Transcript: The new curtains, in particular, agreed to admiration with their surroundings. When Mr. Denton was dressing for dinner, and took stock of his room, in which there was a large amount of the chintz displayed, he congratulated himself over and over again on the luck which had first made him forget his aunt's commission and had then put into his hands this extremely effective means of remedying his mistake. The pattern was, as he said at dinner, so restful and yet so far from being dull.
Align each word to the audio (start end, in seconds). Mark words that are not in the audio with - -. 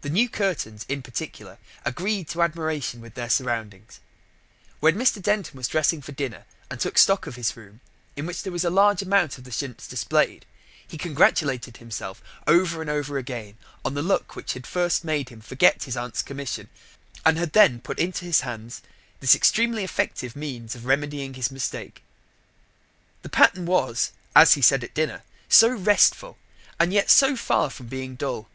The 0.00 0.08
new 0.08 0.26
curtains, 0.26 0.86
in 0.88 1.02
particular, 1.02 1.58
agreed 1.84 2.28
to 2.28 2.40
admiration 2.40 3.02
with 3.02 3.12
their 3.12 3.28
surroundings. 3.28 4.00
When 4.78 4.96
Mr. 4.96 5.20
Denton 5.20 5.54
was 5.54 5.68
dressing 5.68 6.00
for 6.00 6.12
dinner, 6.12 6.46
and 6.70 6.80
took 6.80 6.96
stock 6.96 7.26
of 7.26 7.36
his 7.36 7.54
room, 7.54 7.82
in 8.16 8.24
which 8.24 8.42
there 8.42 8.54
was 8.54 8.64
a 8.64 8.70
large 8.70 9.02
amount 9.02 9.36
of 9.36 9.44
the 9.44 9.50
chintz 9.50 9.86
displayed, 9.86 10.46
he 10.88 10.96
congratulated 10.96 11.76
himself 11.76 12.22
over 12.46 12.80
and 12.80 12.88
over 12.88 13.18
again 13.18 13.58
on 13.84 13.92
the 13.92 14.00
luck 14.00 14.34
which 14.34 14.54
had 14.54 14.66
first 14.66 15.04
made 15.04 15.28
him 15.28 15.42
forget 15.42 15.84
his 15.84 15.94
aunt's 15.94 16.22
commission 16.22 16.70
and 17.26 17.36
had 17.36 17.52
then 17.52 17.82
put 17.82 17.98
into 17.98 18.24
his 18.24 18.40
hands 18.40 18.80
this 19.20 19.34
extremely 19.34 19.84
effective 19.84 20.34
means 20.34 20.74
of 20.74 20.86
remedying 20.86 21.34
his 21.34 21.50
mistake. 21.50 22.02
The 23.20 23.28
pattern 23.28 23.66
was, 23.66 24.12
as 24.34 24.54
he 24.54 24.62
said 24.62 24.82
at 24.82 24.94
dinner, 24.94 25.22
so 25.50 25.68
restful 25.68 26.38
and 26.78 26.94
yet 26.94 27.10
so 27.10 27.36
far 27.36 27.68
from 27.68 27.88
being 27.88 28.14
dull. 28.14 28.48